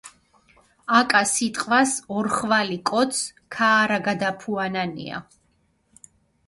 [0.99, 3.21] აკა სიტყვას ორხვალი კოც
[3.59, 5.23] ქაარაგადაფუანანია.